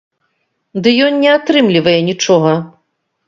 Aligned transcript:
Ды 0.85 0.93
ён 1.07 1.13
не 1.25 1.29
атрымлівае 1.37 1.95
нічога. 2.09 2.57